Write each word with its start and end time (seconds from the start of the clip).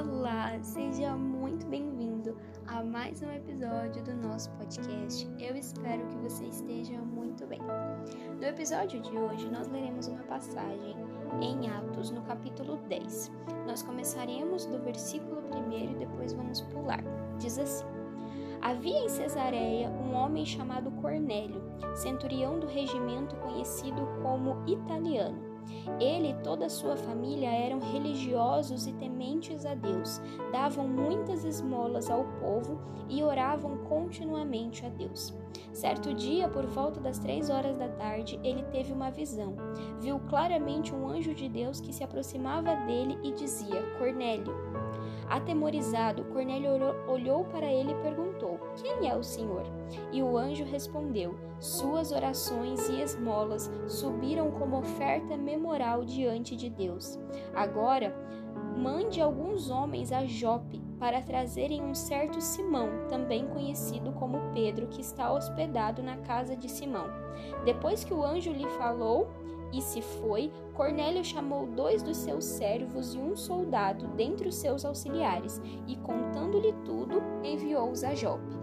Olá, 0.00 0.58
seja 0.62 1.14
muito 1.14 1.66
bem-vindo 1.66 2.34
a 2.66 2.82
mais 2.82 3.20
um 3.20 3.30
episódio 3.30 4.02
do 4.02 4.14
nosso 4.14 4.50
podcast. 4.52 5.28
Eu 5.38 5.54
espero 5.54 6.06
que 6.06 6.16
você 6.16 6.44
esteja 6.44 6.98
muito 7.02 7.46
bem. 7.46 7.60
No 8.38 8.42
episódio 8.42 8.98
de 9.02 9.10
hoje, 9.10 9.50
nós 9.50 9.68
leremos 9.68 10.06
uma 10.06 10.22
passagem 10.22 10.96
em 11.42 11.68
Atos, 11.68 12.10
no 12.10 12.22
capítulo 12.22 12.78
10. 12.88 13.30
Nós 13.66 13.82
começaremos 13.82 14.64
do 14.64 14.78
versículo 14.78 15.42
1 15.68 15.72
e 15.72 15.94
depois 15.96 16.32
vamos 16.32 16.62
pular. 16.62 17.04
Diz 17.38 17.58
assim: 17.58 17.84
Havia 18.62 19.00
em 19.00 19.08
Cesareia 19.10 19.90
um 19.90 20.14
homem 20.14 20.46
chamado 20.46 20.90
Cornélio, 20.92 21.62
centurião 21.94 22.58
do 22.58 22.66
regimento 22.66 23.36
conhecido 23.36 24.00
como 24.22 24.62
italiano 24.66 25.49
ele 26.00 26.30
e 26.30 26.42
toda 26.42 26.66
a 26.66 26.70
sua 26.70 26.96
família 26.96 27.48
eram 27.48 27.78
religiosos 27.78 28.86
e 28.86 28.92
tementes 28.92 29.64
a 29.64 29.74
Deus, 29.74 30.20
davam 30.52 30.86
muitas 30.86 31.44
esmolas 31.44 32.10
ao 32.10 32.24
povo 32.40 32.80
e 33.08 33.22
oravam 33.22 33.78
continuamente 33.78 34.86
a 34.86 34.88
Deus. 34.88 35.34
Certo 35.72 36.14
dia, 36.14 36.48
por 36.48 36.66
volta 36.66 37.00
das 37.00 37.18
três 37.18 37.50
horas 37.50 37.76
da 37.76 37.88
tarde, 37.88 38.38
ele 38.42 38.62
teve 38.64 38.92
uma 38.92 39.10
visão. 39.10 39.56
Viu 40.00 40.18
claramente 40.28 40.94
um 40.94 41.08
anjo 41.08 41.34
de 41.34 41.48
Deus 41.48 41.80
que 41.80 41.92
se 41.92 42.04
aproximava 42.04 42.74
dele 42.86 43.18
e 43.22 43.32
dizia: 43.32 43.82
Cornélio. 43.98 44.54
Atemorizado, 45.30 46.24
Cornélio 46.24 46.72
olhou 47.06 47.44
para 47.44 47.66
ele 47.66 47.92
e 47.92 48.02
perguntou: 48.02 48.58
Quem 48.82 49.08
é 49.08 49.16
o 49.16 49.22
Senhor? 49.22 49.62
E 50.10 50.20
o 50.20 50.36
anjo 50.36 50.64
respondeu: 50.64 51.38
Suas 51.60 52.10
orações 52.10 52.88
e 52.88 53.00
esmolas 53.00 53.70
subiram 53.86 54.50
como 54.50 54.78
oferta 54.78 55.36
memoral 55.36 56.04
diante 56.04 56.56
de 56.56 56.68
Deus. 56.68 57.16
Agora, 57.54 58.12
mande 58.76 59.20
alguns 59.20 59.70
homens 59.70 60.10
a 60.10 60.26
Jope 60.26 60.82
para 60.98 61.22
trazerem 61.22 61.80
um 61.80 61.94
certo 61.94 62.40
Simão, 62.40 62.88
também 63.08 63.46
conhecido 63.46 64.10
como 64.12 64.52
Pedro, 64.52 64.88
que 64.88 65.00
está 65.00 65.32
hospedado 65.32 66.02
na 66.02 66.16
casa 66.16 66.56
de 66.56 66.68
Simão. 66.68 67.06
Depois 67.64 68.02
que 68.02 68.12
o 68.12 68.24
anjo 68.24 68.52
lhe 68.52 68.68
falou, 68.70 69.30
e 69.72 69.80
se 69.80 70.02
foi, 70.02 70.50
Cornélio 70.74 71.24
chamou 71.24 71.66
dois 71.66 72.02
dos 72.02 72.16
seus 72.16 72.44
servos 72.44 73.14
e 73.14 73.18
um 73.18 73.36
soldado 73.36 74.08
dentre 74.08 74.48
os 74.48 74.56
seus 74.56 74.84
auxiliares, 74.84 75.60
e 75.86 75.96
contando-lhe 75.96 76.72
tudo, 76.84 77.22
enviou-os 77.44 78.02
a 78.04 78.14
Jope. 78.14 78.58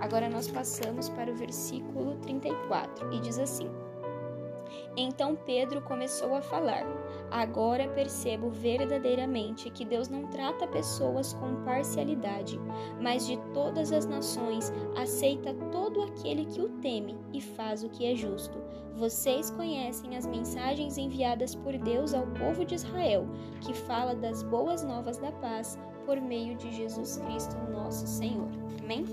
Agora 0.00 0.28
nós 0.28 0.48
passamos 0.48 1.08
para 1.08 1.30
o 1.30 1.36
versículo 1.36 2.16
34 2.22 3.12
e 3.12 3.20
diz 3.20 3.38
assim: 3.38 3.68
Então 4.96 5.36
Pedro 5.36 5.80
começou 5.82 6.34
a 6.34 6.42
falar: 6.42 6.84
Agora 7.30 7.88
percebo 7.88 8.50
verdadeiramente 8.50 9.70
que 9.70 9.84
Deus 9.84 10.08
não 10.08 10.26
trata 10.26 10.66
pessoas 10.66 11.32
com 11.34 11.64
parcialidade, 11.64 12.58
mas 13.00 13.26
de 13.26 13.36
todas 13.52 13.92
as 13.92 14.06
nações 14.06 14.72
aceita 14.96 15.54
todo 15.72 16.02
aquele 16.02 16.46
que 16.46 16.60
o 16.60 16.68
teme 16.80 17.16
e 17.32 17.40
faz 17.40 17.82
o 17.82 17.88
que 17.88 18.06
é 18.06 18.14
justo. 18.14 18.58
Vocês 18.94 19.50
conhecem 19.50 20.16
as 20.16 20.26
mensagens 20.26 20.96
enviadas 20.96 21.54
por 21.54 21.76
Deus 21.76 22.14
ao 22.14 22.26
povo 22.28 22.64
de 22.64 22.74
Israel, 22.74 23.26
que 23.60 23.74
fala 23.74 24.14
das 24.14 24.42
boas 24.42 24.82
novas 24.82 25.18
da 25.18 25.32
paz 25.32 25.78
por 26.06 26.20
meio 26.20 26.56
de 26.56 26.72
Jesus 26.72 27.18
Cristo, 27.18 27.56
nosso 27.70 28.06
Senhor. 28.06 28.48
Amém? 28.82 29.04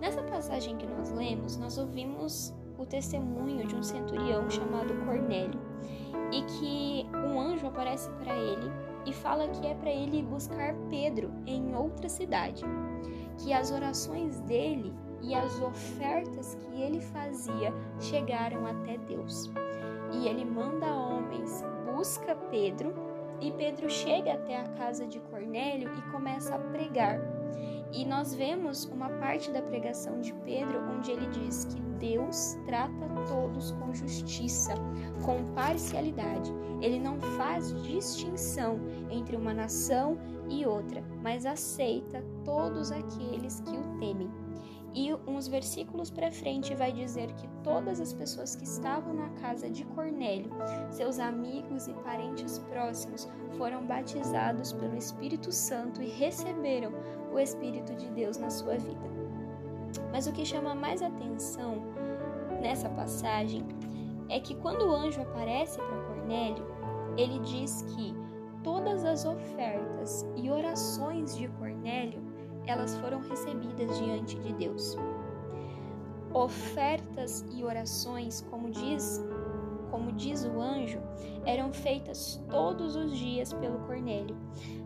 Nessa 0.00 0.22
passagem 0.22 0.76
que 0.76 0.86
nós 0.86 1.10
lemos, 1.10 1.56
nós 1.56 1.78
ouvimos 1.78 2.52
o 2.78 2.84
testemunho 2.84 3.66
de 3.66 3.74
um 3.74 3.82
centurião 3.82 4.48
chamado 4.50 4.94
Cornélio 5.04 5.60
e 6.32 6.42
que 6.42 7.06
um 7.14 7.40
anjo 7.40 7.66
aparece 7.66 8.10
para 8.10 8.34
ele 8.34 8.70
e 9.04 9.12
fala 9.12 9.48
que 9.48 9.66
é 9.66 9.74
para 9.74 9.90
ele 9.90 10.22
buscar 10.22 10.74
Pedro 10.90 11.30
em 11.46 11.74
outra 11.74 12.08
cidade, 12.08 12.64
que 13.38 13.52
as 13.52 13.70
orações 13.70 14.40
dele 14.40 14.92
e 15.22 15.34
as 15.34 15.60
ofertas 15.60 16.56
que 16.56 16.82
ele 16.82 17.00
fazia 17.00 17.72
chegaram 18.00 18.66
até 18.66 18.98
Deus. 18.98 19.50
E 20.12 20.28
ele 20.28 20.44
manda 20.44 20.86
homens, 20.86 21.64
busca 21.92 22.34
Pedro, 22.50 22.94
e 23.40 23.52
Pedro 23.52 23.90
chega 23.90 24.32
até 24.32 24.56
a 24.60 24.68
casa 24.70 25.06
de 25.06 25.20
Cornélio 25.20 25.90
e 25.96 26.10
começa 26.10 26.54
a 26.54 26.58
pregar. 26.58 27.20
E 27.92 28.04
nós 28.04 28.34
vemos 28.34 28.84
uma 28.84 29.08
parte 29.08 29.50
da 29.50 29.62
pregação 29.62 30.20
de 30.20 30.32
Pedro 30.44 30.80
onde 30.90 31.10
ele 31.10 31.26
diz 31.28 31.64
que 31.64 31.80
Deus 31.98 32.56
trata 32.66 33.08
todos 33.28 33.72
com 33.72 33.94
justiça, 33.94 34.74
com 35.24 35.44
parcialidade. 35.54 36.52
Ele 36.80 36.98
não 36.98 37.18
faz 37.38 37.72
distinção 37.82 38.78
entre 39.10 39.36
uma 39.36 39.54
nação 39.54 40.18
e 40.48 40.66
outra, 40.66 41.02
mas 41.22 41.46
aceita 41.46 42.22
todos 42.44 42.92
aqueles 42.92 43.60
que 43.60 43.76
o 43.76 43.98
temem. 43.98 44.30
E 44.96 45.12
uns 45.26 45.46
versículos 45.46 46.10
para 46.10 46.32
frente 46.32 46.74
vai 46.74 46.90
dizer 46.90 47.30
que 47.34 47.46
todas 47.62 48.00
as 48.00 48.14
pessoas 48.14 48.56
que 48.56 48.64
estavam 48.64 49.12
na 49.12 49.28
casa 49.40 49.68
de 49.68 49.84
Cornélio, 49.84 50.50
seus 50.88 51.18
amigos 51.18 51.86
e 51.86 51.92
parentes 51.92 52.58
próximos, 52.60 53.28
foram 53.58 53.86
batizados 53.86 54.72
pelo 54.72 54.96
Espírito 54.96 55.52
Santo 55.52 56.02
e 56.02 56.08
receberam 56.08 56.92
o 57.30 57.38
Espírito 57.38 57.94
de 57.94 58.08
Deus 58.12 58.38
na 58.38 58.48
sua 58.48 58.78
vida. 58.78 59.06
Mas 60.10 60.26
o 60.26 60.32
que 60.32 60.46
chama 60.46 60.74
mais 60.74 61.02
atenção 61.02 61.82
nessa 62.62 62.88
passagem 62.88 63.66
é 64.30 64.40
que 64.40 64.54
quando 64.54 64.86
o 64.86 64.94
anjo 64.94 65.20
aparece 65.20 65.76
para 65.76 66.04
Cornélio, 66.04 66.66
ele 67.18 67.38
diz 67.40 67.82
que 67.82 68.14
todas 68.64 69.04
as 69.04 69.26
ofertas 69.26 70.26
e 70.36 70.48
orações 70.48 71.36
de 71.36 71.48
Cornélio 71.48 72.35
elas 72.66 72.96
foram 72.96 73.20
recebidas 73.20 73.98
diante 73.98 74.38
de 74.38 74.52
Deus. 74.52 74.96
Ofertas 76.32 77.44
e 77.54 77.64
orações, 77.64 78.44
como 78.50 78.70
diz, 78.70 79.24
como 79.90 80.12
diz 80.12 80.44
o 80.44 80.60
anjo, 80.60 81.00
eram 81.44 81.72
feitas 81.72 82.42
todos 82.50 82.96
os 82.96 83.16
dias 83.16 83.52
pelo 83.52 83.78
Cornélio. 83.80 84.36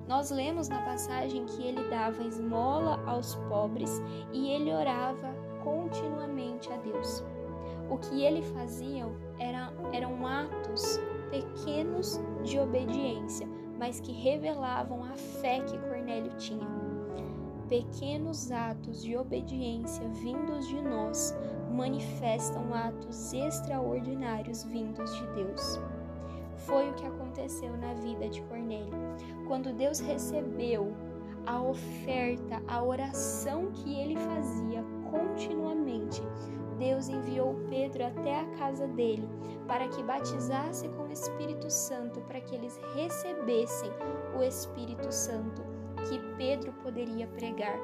Nós 0.06 0.30
lemos 0.30 0.68
na 0.68 0.82
passagem 0.82 1.46
que 1.46 1.62
ele 1.62 1.88
dava 1.88 2.22
esmola 2.22 3.02
aos 3.06 3.34
pobres 3.48 4.00
e 4.32 4.50
ele 4.50 4.72
orava 4.72 5.34
continuamente 5.64 6.72
a 6.72 6.76
Deus. 6.76 7.24
O 7.88 7.98
que 7.98 8.22
ele 8.24 8.42
fazia 8.42 9.06
era, 9.38 9.72
eram 9.92 10.26
atos 10.26 11.00
pequenos 11.30 12.20
de 12.44 12.58
obediência, 12.58 13.48
mas 13.78 14.00
que 14.00 14.12
revelavam 14.12 15.02
a 15.04 15.16
fé 15.16 15.60
que 15.60 15.78
Cornélio 15.78 16.32
tinha 16.36 16.66
pequenos 17.70 18.50
atos 18.50 19.00
de 19.00 19.16
obediência 19.16 20.06
vindos 20.08 20.66
de 20.66 20.82
nós 20.82 21.32
manifestam 21.70 22.74
atos 22.74 23.32
extraordinários 23.32 24.64
vindos 24.64 25.16
de 25.16 25.26
Deus. 25.28 25.80
Foi 26.66 26.90
o 26.90 26.94
que 26.94 27.06
aconteceu 27.06 27.74
na 27.76 27.94
vida 27.94 28.28
de 28.28 28.42
Cornélio. 28.42 28.92
Quando 29.46 29.72
Deus 29.72 30.00
recebeu 30.00 30.92
a 31.46 31.62
oferta, 31.62 32.60
a 32.66 32.82
oração 32.82 33.70
que 33.70 33.94
ele 33.94 34.16
fazia 34.16 34.84
continuamente, 35.08 36.22
Deus 36.76 37.08
enviou 37.08 37.54
Pedro 37.68 38.04
até 38.04 38.40
a 38.40 38.46
casa 38.56 38.88
dele 38.88 39.28
para 39.68 39.86
que 39.86 40.02
batizasse 40.02 40.88
com 40.88 41.04
o 41.04 41.12
Espírito 41.12 41.70
Santo, 41.70 42.20
para 42.22 42.40
que 42.40 42.52
eles 42.52 42.80
recebessem 42.96 43.90
o 44.36 44.42
Espírito 44.42 45.12
Santo 45.12 45.79
que 46.08 46.18
Pedro 46.36 46.72
poderia 46.82 47.26
pregar. 47.26 47.78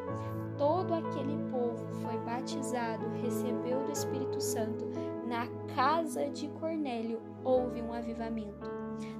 Todo 0.56 0.94
aquele 0.94 1.37
povo 1.50 1.87
foi 2.03 2.19
batizado, 2.21 3.06
recebeu 3.22 3.84
do 3.84 3.93
Espírito 3.93 4.41
Santo. 4.41 4.87
Na 5.27 5.47
casa 5.75 6.31
de 6.31 6.49
Cornélio 6.49 7.21
houve 7.44 7.82
um 7.82 7.93
avivamento. 7.93 8.71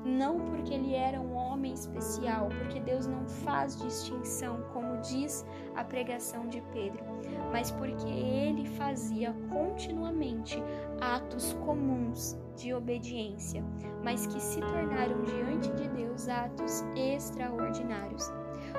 Não 0.05 0.39
porque 0.39 0.73
ele 0.73 0.95
era 0.95 1.21
um 1.21 1.34
homem 1.34 1.75
especial, 1.75 2.49
porque 2.49 2.81
Deus 2.81 3.07
não 3.07 3.27
faz 3.27 3.77
distinção, 3.77 4.63
como 4.72 5.01
diz 5.03 5.45
a 5.75 5.84
pregação 5.84 6.49
de 6.49 6.63
Pedro, 6.72 7.04
mas 7.53 7.71
porque 7.71 8.09
ele 8.09 8.65
fazia 8.65 9.34
continuamente 9.51 10.63
atos 11.01 11.53
comuns 11.65 12.39
de 12.57 12.72
obediência, 12.72 13.63
mas 14.03 14.27
que 14.27 14.41
se 14.41 14.60
tornaram 14.60 15.22
diante 15.25 15.71
de 15.75 15.89
Deus 15.89 16.28
atos 16.28 16.83
extraordinários. 16.97 18.33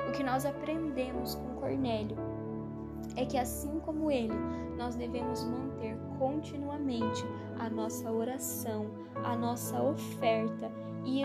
O 0.08 0.12
que 0.12 0.22
nós 0.22 0.44
aprendemos 0.44 1.34
com 1.34 1.54
Cornélio 1.56 2.16
é 3.16 3.24
que, 3.24 3.36
assim 3.36 3.80
como 3.80 4.10
ele, 4.10 4.34
nós 4.76 4.94
devemos 4.94 5.44
manter 5.44 5.96
continuamente 6.18 7.24
a 7.58 7.68
nossa 7.68 8.10
oração, 8.10 8.86
a 9.24 9.36
nossa 9.36 9.82
oferta 9.82 10.70
e 11.04 11.24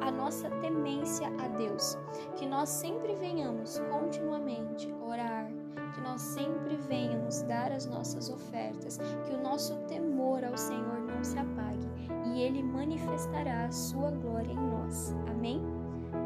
a 0.00 0.10
nossa 0.10 0.48
temência 0.60 1.26
a 1.26 1.48
Deus. 1.48 1.98
Que 2.36 2.46
nós 2.46 2.68
sempre 2.68 3.14
venhamos 3.14 3.80
continuamente 3.90 4.92
orar, 5.04 5.50
que 5.94 6.00
nós 6.00 6.20
sempre 6.20 6.76
venhamos 6.76 7.42
dar 7.42 7.72
as 7.72 7.86
nossas 7.86 8.30
ofertas, 8.30 8.98
que 9.26 9.34
o 9.34 9.42
nosso 9.42 9.74
temor 9.86 10.44
ao 10.44 10.56
Senhor 10.56 11.00
não 11.00 11.22
se 11.22 11.38
apague 11.38 11.88
e 12.34 12.40
ele 12.40 12.62
manifestará 12.62 13.64
a 13.64 13.72
sua 13.72 14.10
glória 14.10 14.52
em 14.52 14.56
nós. 14.56 15.14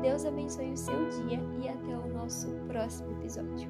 Deus 0.06 0.24
abençoe 0.24 0.70
o 0.70 0.76
seu 0.76 1.08
dia 1.08 1.40
e 1.60 1.68
até 1.68 1.98
o 1.98 2.06
nosso 2.14 2.48
próximo 2.68 3.10
episódio. 3.18 3.68